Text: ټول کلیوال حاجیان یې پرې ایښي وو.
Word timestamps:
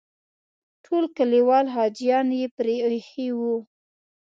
ټول 0.83 1.03
کلیوال 1.17 1.65
حاجیان 1.75 2.27
یې 2.39 2.45
پرې 2.57 2.75
ایښي 2.87 3.27
وو. 3.39 3.55